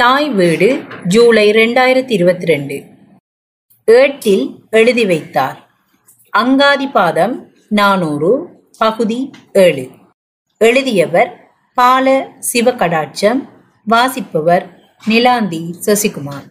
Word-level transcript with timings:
தாய் 0.00 0.28
வீடு 0.28 0.82
ஜூலை 1.06 1.50
ரெண்டாயிரத்தி 1.50 2.10
இருபத்தி 2.10 2.46
ரெண்டு 2.46 2.82
ஏட்டில் 3.84 4.64
எழுதி 4.70 5.06
வைத்தார். 5.06 5.70
அங்காதிபாதம் 6.38 7.44
நானூறு 7.68 8.46
பகுதி 8.78 9.30
ஏழு. 9.52 9.88
எழுதியவர் 10.58 11.52
பால 11.74 12.28
சிவகடாட்சம் 12.52 13.48
வாசிப்பவர் 13.84 14.64
நிலாந்தி 15.08 15.74
சசிகுமார். 15.86 16.46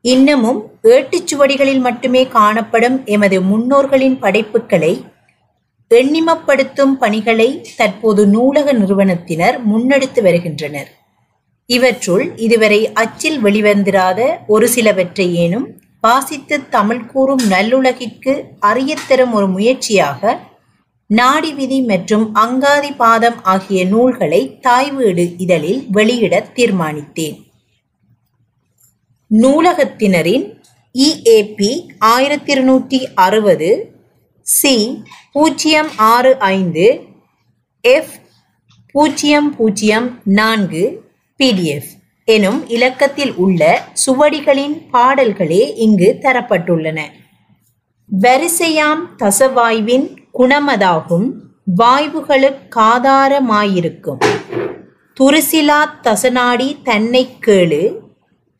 இன்னமும் 0.00 0.70
ஏட்டுச்சுவடிகளில் 0.82 1.80
மட்டுமே 1.80 2.28
காணப்படும் 2.28 3.04
எமது 3.04 3.40
முன்னோர்களின் 3.42 4.18
படைப்புகளை 4.18 5.04
எண்ணிமப்படுத்தும் 5.90 6.92
பணிகளை 6.92 7.68
தற்போது 7.76 8.26
நூலக 8.26 8.72
நிறுவனத்தினர் 8.72 9.58
முன்னெடுத்து 9.72 10.22
வருகின்றனர். 10.22 11.03
இவற்றுள் 11.66 12.34
இதுவரை 12.36 12.92
அச்சில் 12.92 13.42
வெளிவந்திராத 13.42 14.38
ஒரு 14.46 14.68
சிலவற்றை 14.68 15.34
ஏனும் 15.34 15.66
வாசித்து 16.00 16.68
தமிழ் 16.68 17.06
கூறும் 17.06 17.42
நல்லுலகிற்கு 17.50 18.32
அறியத்தரும் 18.60 19.30
ஒரு 19.30 19.48
முயற்சியாக 19.48 20.38
நாடி 21.06 21.52
விதி 21.52 21.80
மற்றும் 21.80 22.34
அங்காதி 22.34 22.96
பாதம் 22.96 23.42
ஆகிய 23.42 23.84
நூல்களை 23.84 24.58
தாய் 24.60 24.90
வீடு 24.90 25.34
இதழில் 25.36 25.86
வெளியிட 25.90 26.48
தீர்மானித்தேன். 26.54 27.46
நூலகத்தினரின் 29.30 30.60
இஏபி 30.94 31.70
ஆயிரத்தி 31.98 32.52
இருநூற்றி 32.52 33.08
அறுபது 33.14 33.96
சி 34.42 35.02
பூஜ்ஜியம் 35.32 35.88
ஆறு 35.96 36.38
ஐந்து 36.38 36.86
எஃப் 37.80 38.14
பூஜ்ஜியம் 38.92 39.56
பூஜ்ஜியம் 39.56 40.20
நான்கு 40.24 41.03
பிடிஎஃப் 41.40 41.92
எனும் 42.28 42.68
இலக்கத்தில் 42.68 43.34
உள்ள 43.34 43.82
சுவடிகளின் 44.06 44.90
பாடல்களே 44.90 45.76
இங்கு 45.76 46.18
தரப்பட்டுள்ளன. 46.22 47.00
வரிசையாம் 48.10 49.16
தசவாய்வின் 49.22 50.16
குணமதாகும் 50.38 51.42
வாய்வுகளுக்காதாரமாயிருக்கும் 51.80 54.18
துருசிலா 55.16 56.02
தசநாடி 56.02 56.82
தன்னை 56.82 57.36
கேளு 57.46 58.02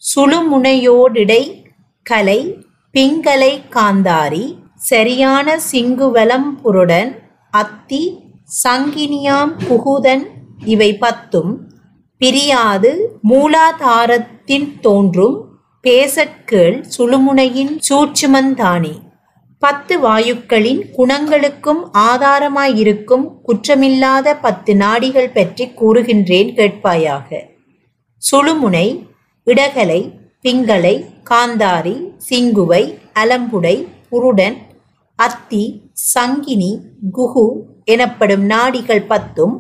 சுழுமுனையோடிடை 0.02 1.70
கலை 2.06 2.64
பிங்கலை 2.94 3.70
காந்தாரி 3.70 4.58
சரியான 4.82 5.58
சிங்குவலம் 5.72 6.62
புருடன் 6.62 7.22
அத்தி 7.52 8.30
சங்கினியாம் 8.64 9.52
புகுதன் 9.68 10.24
இவை 10.64 10.98
பத்தும் 11.00 11.72
பிரியாது 12.24 12.90
மூலாதாரத்தில் 13.28 14.68
தோன்றும் 14.80 15.34
பேசக்கேள் 15.84 16.76
சுழுமுனையின் 16.94 17.72
சூட்சுமந்தானே 17.88 18.92
பத்து 19.62 19.94
வாயுக்களின் 20.04 20.80
குணங்களுக்கும் 20.96 21.82
ஆதாரமாயிருக்கும் 22.04 23.26
குற்றமில்லாத 23.46 24.34
பத்து 24.40 24.74
நாடிகள் 24.74 25.30
பற்றி 25.32 25.64
கூறுகின்றேன் 25.80 26.50
கேட்பாயாக. 26.58 27.28
சுழுமுனை 28.22 28.86
இடகலை 29.46 30.00
பிங்களை 30.40 30.94
காந்தாரி 31.30 31.96
சிங்குவை 32.30 32.82
அலம்புடை 33.14 33.76
புருடன் 34.10 34.58
அத்தி 35.18 35.64
சங்கினி 36.14 36.72
குகு 37.12 37.46
எனப்படும் 37.84 38.46
நாடிகள் 38.46 39.06
பத்தும் 39.06 39.54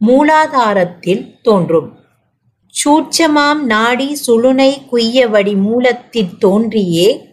மூலாதாரத்தில் 0.00 1.26
தோன்றும். 1.42 1.90
சூட்சமாம் 2.72 3.60
நாடி 3.60 4.16
சுளுனை 4.26 4.82
குய்யவடி 4.92 5.56
மூலத்தில் 5.56 6.38
தோன்றியே. 6.38 7.30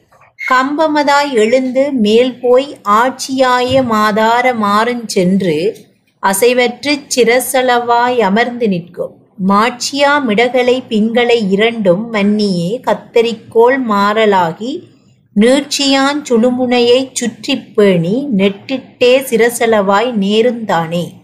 கம்பமதாய் 0.49 1.31
எழுந்து 1.33 1.91
மேல் 1.91 2.39
போய் 2.39 2.77
ஆட்சியாய 2.83 3.83
மாதார 3.83 4.53
மாறுஞ்சென்று 4.53 5.75
அசைவற்றுச் 6.19 7.08
சிரசளவாய் 7.15 8.19
அமர்ந்து 8.19 8.67
நிற்கும். 8.67 9.14
மாட்சியா 9.47 10.23
மிடகளை 10.23 10.83
பிங்களை 10.89 11.52
இரண்டும் 11.52 12.14
மன்னியே 12.14 12.81
கத்தரிக்கோள் 12.87 13.77
மாறலாகி 13.89 14.83
நீட்சியான் 15.39 16.21
சுழுமுனையைச் 16.30 17.14
சுற்றிப் 17.14 17.75
பேணி 17.75 18.27
நெட்டிட்டே 18.37 19.23
சிரசளவாய் 19.30 20.11
நேருந்தானே. 20.19 21.18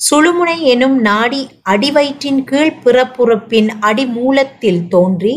சுழுமுனை 0.00 0.56
எனும் 0.62 1.00
நாடி 1.00 1.48
அடிவயிற்றின் 1.62 2.44
கீழ் 2.44 2.80
பிறப்புறுப்பின் 2.84 3.68
அடிமூலத்தில் 3.80 4.88
தோன்றி 4.88 5.36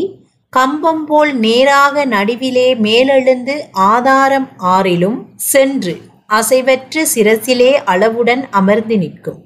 கம்பம் 0.52 1.04
போல் 1.06 1.32
நேராக 1.34 2.04
நடுவிலே 2.04 2.68
மேலெழுந்து 2.80 3.54
ஆதாரம் 3.72 4.48
ஆறிலும் 4.58 5.18
சென்று 5.34 5.94
அசைவற்று 6.28 7.02
சிரசிலே 7.14 7.72
அளவுடன் 7.84 8.42
அமர்ந்து 8.50 8.98
நிற்கும். 8.98 9.40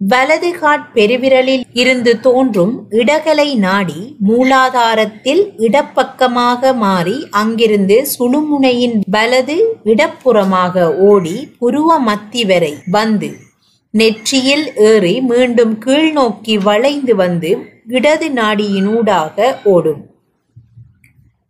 வலது 0.00 0.50
காட் 0.52 0.86
பெருவிரலில் 0.94 1.64
இருந்து 1.72 2.20
தோன்றும் 2.20 2.74
இடகலை 2.90 3.48
நாடி 3.56 4.16
மூலாதாரத்தில் 4.28 5.42
இடப்பக்கமாக 5.58 6.72
மாறி 6.74 7.18
அங்கிருந்து 7.30 8.06
சுழுமுனையின் 8.18 8.96
வலது 9.10 9.58
இடப்புறமாக 9.84 10.96
ஓடி 10.96 11.36
புருவ 11.60 11.98
மத்தி 12.06 12.46
வரை 12.46 12.74
வந்து 12.90 13.30
நெற்றியில் 13.94 14.66
ஏறி 14.88 15.14
மீண்டும் 15.20 15.72
கீழ் 15.78 16.12
நோக்கி 16.12 16.54
வளைந்து 16.58 17.14
வந்து 17.14 17.50
இடது 17.96 18.28
நாடியினூடாக 18.30 19.46
ஓடும். 19.72 20.02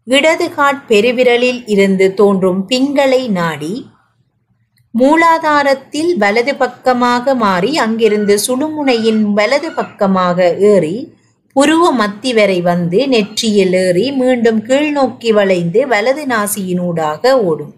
இடது 0.07 0.47
காட் 0.55 0.81
பெருவிரலில் 0.89 1.61
இருந்து 1.67 2.07
தோன்றும் 2.15 2.61
பிங்களை 2.67 3.23
நாடி 3.39 3.75
மூலாதாரத்தில் 4.95 6.13
வலது 6.17 6.53
பக்கமாக 6.57 7.35
மாறி 7.35 7.73
அங்கிருந்து 7.79 8.35
சுடுமுனையின் 8.47 9.23
வலது 9.39 9.71
பக்கமாக 9.73 10.49
ஏறி 10.71 10.97
புருவ 11.57 11.85
மத்தி 12.01 12.33
வரை 12.35 12.59
வந்து 12.61 12.99
நெற்றியில் 13.09 13.77
ஏறி 13.85 14.07
மீண்டும் 14.13 14.61
கீழ் 14.63 14.91
நோக்கி 14.93 15.31
வளைந்து 15.33 15.81
வலது 15.87 16.25
நாசியினூடாக 16.27 17.33
ஓடும். 17.45 17.75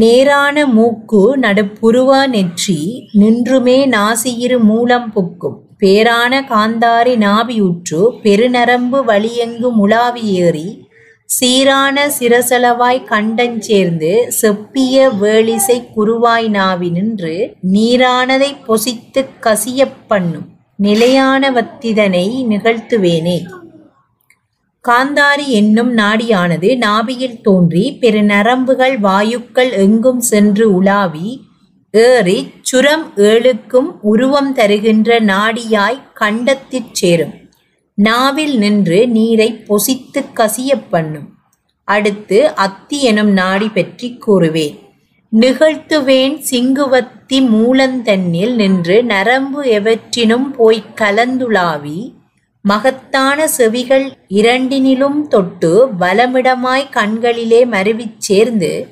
நேரான 0.00 0.66
மூக்கு 0.66 1.36
நடுப்புருவ 1.36 2.26
நெற்றி 2.26 2.76
நின்றுமே 3.20 3.76
நாசியிரு 3.94 4.58
மூலம் 4.58 5.12
புக்கும். 5.14 5.58
பேரான 5.80 6.38
காந்தாரி 6.52 7.14
நாபியுற்று 7.24 8.00
பெருநரம்பு 8.22 9.00
வழியெங்கு 9.10 9.70
முலாவி 9.80 10.22
ஏறி 10.38 10.88
சீரான 11.24 12.06
சிரசளவாய் 12.18 13.02
கண்டஞ்சேர்ந்து 13.10 14.12
செப்பிய 14.40 15.04
வேளிசை 15.22 15.78
குருவாய் 15.96 16.48
நாவி 16.58 16.90
நின்று 16.90 17.36
நீரானதை 17.72 18.50
பொசித்துக் 18.68 19.38
கசியப் 19.42 19.98
பண்ணும். 20.06 20.48
நிலையான 20.76 21.50
வத்திதனை 21.50 22.26
நிகழ்த்துவேனே. 22.52 23.38
காந்தாரி 24.88 25.46
என்னும் 25.46 25.96
நாடியானது 25.96 26.68
நாபியில் 26.76 27.40
தோன்றி 27.40 27.96
பிற 28.00 28.22
நரம்புகள் 28.22 28.98
வாயுக்கள் 29.00 29.70
எங்கும் 29.72 30.20
சென்று 30.20 30.74
உலாவி 30.74 31.44
ஏறி 31.90 32.52
சுரம் 32.62 33.12
ஏழுக்கும் 33.16 33.90
உருவம் 34.02 34.54
தருகின்ற 34.54 35.20
நாடியாய் 35.20 36.02
கண்டத்திற் 36.20 36.92
சேரும். 36.92 37.32
நாவில் 37.94 38.58
நின்று 38.58 39.08
நீரை 39.08 39.64
பொசித்து 39.68 40.24
கசியப் 40.36 40.88
பண்ணும். 40.90 41.28
அடுத்து 41.84 42.54
அத்தி 42.54 43.02
எனும் 43.02 43.30
நாடி 43.30 43.68
பற்றி 43.68 44.18
கூறுவேன். 44.26 44.78
நிகழ்த்துவேன் 45.32 46.36
சிங்குவத்தி 46.50 47.38
மூலந்தன்னில் 47.52 48.54
நின்று 48.54 49.04
நரம்பு 49.04 49.62
எவற்றினும் 49.64 50.50
போய்க் 50.56 50.92
கலந்துலாவி 50.96 52.20
மகத்தான 52.64 53.48
செவிகள் 53.48 54.12
இரண்டினிலும் 54.28 55.28
தொட்டு 55.28 55.86
வலமிடமாய் 56.00 56.90
கண்களிலே 56.90 57.64
மருவிச் 57.64 58.18
சேர்ந்து 58.18 58.88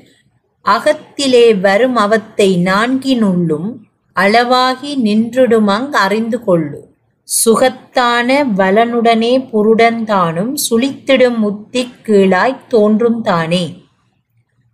அகத்திலே 0.64 1.60
வரும் 1.60 1.96
அவத்தை 1.96 2.58
நான்கினுள்ளும் 2.64 3.68
அளவாகி 4.20 4.96
நின்றுடுமங் 5.04 5.90
அறிந்து 5.90 6.40
கொள்ளு. 6.46 6.80
சுகத்தான 7.22 8.44
வலனுடனே 8.56 9.48
புருடன்தானும் 9.52 10.54
சுளித்திடும் 10.70 11.38
முத்திக் 11.38 11.94
கீழாய்த் 12.06 12.66
தோன்றும் 12.68 13.22
தானே. 13.22 13.82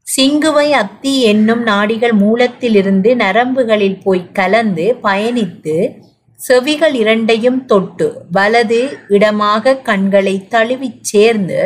சிங்குவை 0.06 0.70
அத்தி 0.70 1.22
என்னும் 1.22 1.62
நாடிகள் 1.62 2.12
மூலத்திலிருந்து 2.12 3.14
நரம்புகளில் 3.14 4.00
போய்க் 4.02 4.34
கலந்து 4.34 4.96
பயணித்து 5.02 5.92
செவிகள் 6.38 6.94
இரண்டையும் 6.94 7.60
தொட்டு 7.64 8.06
வலது 8.32 8.80
இடமாக 9.08 9.74
கண்களை 9.76 10.34
தழுவிச் 10.48 11.04
சேர்ந்து 11.04 11.60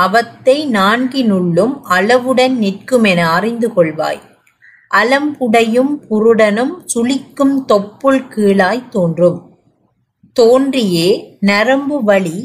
அவத்தை 0.00 0.56
நான்கினுள்ளும் 0.76 1.74
அளவுடன் 1.82 2.56
நிற்குமென 2.60 3.20
அறிந்து 3.36 3.68
கொள்வாய். 3.76 4.20
அலம்புடையும் 4.90 5.92
புருடனும் 6.08 6.74
சுளிக்கும் 6.94 7.56
தொப்புள் 7.72 8.20
கீழாய் 8.34 8.88
தோன்றும். 8.90 9.38
தோன்றியே 10.32 11.08
நரம்பு 11.40 11.98
வழி 12.04 12.38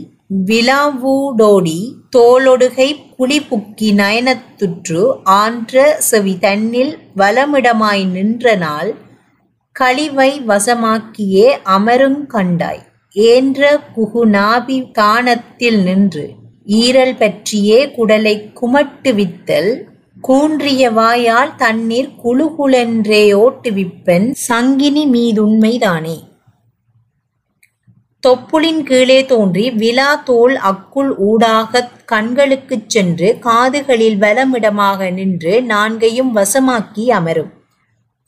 விழாவூடோடி 0.47 1.79
தோலொடுகை 2.15 2.89
புலிபுக்கி 3.17 3.89
நயனத்துற்று 4.01 5.01
ஆன்ற 5.23 5.95
செவி 5.99 6.37
தன்னில் 6.39 6.93
வலமிடமாய் 7.17 8.05
நின்ற 8.07 8.55
நாள் 8.55 8.91
கழிவை 9.71 10.41
வசமாக்கியே 10.47 11.57
அமருங் 11.65 12.25
கண்டாய். 12.27 12.81
ஏன்ற 13.09 13.79
குகுநாபி 13.95 14.91
தானத்தில் 14.99 15.83
நின்று 15.83 16.33
ஈரல் 16.67 17.17
பற்றியே 17.17 17.87
குடலை 17.87 18.53
குமட்டுவித்தல் 18.61 19.81
கூன்றிய 20.21 20.91
வாயால் 20.91 21.55
தண்ணீர் 21.55 22.09
குளுகுளென்றே 22.23 23.23
ஓட்டுவிப்பன் 23.33 24.31
சங்கினி 24.47 25.05
மீதுண்மைதானே 25.07 26.17
தொப்புளின் 28.27 28.83
கீழே 28.83 29.25
தோன்றி 29.25 29.71
விலா 29.71 30.15
தோல் 30.15 30.55
அக்குள் 30.55 31.15
ஊடாகத் 31.17 31.95
கண்களுக்குச் 32.05 32.89
சென்று 32.89 33.37
காதுகளில் 33.39 34.19
வலமிடமாக 34.19 35.13
நின்று 35.13 35.63
நான்கையும் 35.63 36.35
வசமாக்கி 36.35 37.09
அமரும். 37.09 37.51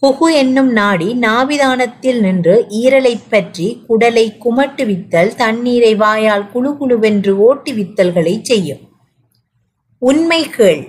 குகு 0.04 0.34
என்னும் 0.34 0.72
நாடி 0.72 1.18
நாபிதானத்தில் 1.22 2.20
நின்று 2.20 2.66
ஈரலைப் 2.70 3.30
பற்றி 3.30 3.84
குடலை 3.90 4.38
குமட்டுவித்தல் 4.46 5.36
தண்ணீரை 5.36 5.96
வாயால் 5.96 6.50
குளுகுளுவென்று 6.54 7.34
ஓட்டுவித்தல்களைச் 7.44 8.42
செய்யும். 8.42 8.80
உண்மை 9.98 10.50
கேள். 10.50 10.84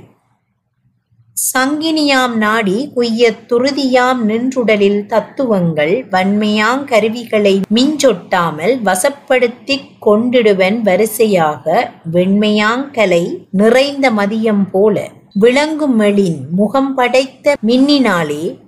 சங்கினியாம் 1.36 2.34
நாடி 2.36 2.90
குய்ய 2.94 3.30
துருதியாம் 3.48 4.20
நின்றுடலில் 4.24 5.06
தத்துவங்கள் 5.06 6.04
வன்மையாங் 6.10 6.84
கருவிகளை 6.84 7.60
மிஞ்சொட்டாமல் 7.74 8.74
வசப்படுத்திக் 8.84 9.88
கொண்டிடுவன் 10.06 10.80
வரிசையாக 10.80 11.92
வெண்மையாங்கலை 12.12 13.24
நிறைந்த 13.50 14.10
மதியம் 14.10 14.70
போல 14.70 15.08
விளங்கும் 15.34 16.00
மெளின் 16.00 16.48
முகம் 16.50 16.94
படைத்த 16.94 17.56
மின்னினாலே 17.66 18.58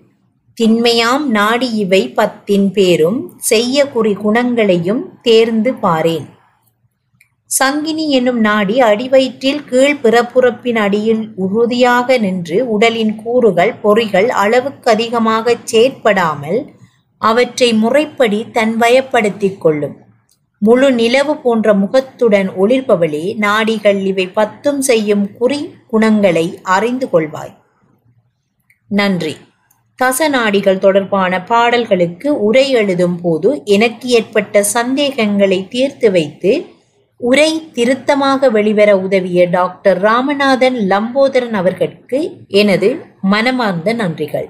திண்மையாம் 0.61 1.25
நாடி 1.29 1.67
இவை 1.75 2.13
பத்தின் 2.17 2.73
பேரும் 2.73 3.19
செய்ய 3.37 3.87
குறி 3.89 4.13
குணங்களையும் 4.13 5.03
தேர்ந்து 5.23 5.73
பாரேன். 5.83 6.27
சங்கினி 7.51 8.09
என்னும் 8.09 8.41
நாடி 8.41 8.81
அடிவயிற்றில் 8.81 9.61
கீழ் 9.65 9.97
பிறப்புறப்பின் 10.03 10.79
அடியில் 10.79 11.33
உறுதியாக 11.37 12.19
நின்று 12.19 12.69
உடலின் 12.69 13.23
கூறுகள் 13.23 13.73
பொறிகள் 13.83 14.29
அளவுக்கு 14.29 14.91
அதிகமாக 14.91 15.57
செயற்படாமல் 15.65 16.61
அவற்றை 17.19 17.73
முறைப்படி 17.73 18.51
தன் 18.51 18.75
வயப்படுத்திக் 18.81 19.59
கொள்ளும். 19.59 19.97
முழு 20.59 20.93
நிலவு 20.93 21.37
போன்ற 21.37 21.75
முகத்துடன் 21.75 22.51
ஒளிர்பவளே 22.63 23.25
நாடிகள் 23.37 24.01
இவை 24.05 24.27
பத்தும் 24.29 24.81
செய்யும் 24.81 25.27
குறி 25.37 25.61
குணங்களை 25.87 26.59
அறிந்து 26.63 27.09
கொள்வாய். 27.13 27.55
நன்றி. 28.91 29.37
தசநாடிகள் 29.99 30.79
தொடர்பான 30.79 31.41
பாடல்களுக்கு 31.41 32.43
உரை 32.43 32.71
எழுதும் 32.71 33.21
போது 33.21 33.63
எனக்கு 33.65 34.09
ஏற்பட்ட 34.09 34.63
சந்தேகங்களை 34.63 35.69
தீர்த்து 35.69 36.11
வைத்து 36.11 36.53
உரை 37.21 37.51
திருத்தமாக 37.73 38.51
வெளிவர 38.51 38.97
உதவிய 38.97 39.47
டாக்டர் 39.47 39.99
ராமநாதன் 40.01 40.77
லம்போதரன் 40.91 41.53
அவர்களுக்கு 41.53 42.39
எனது 42.49 43.07
மனமார்ந்த 43.21 43.95
நன்றிகள். 43.95 44.49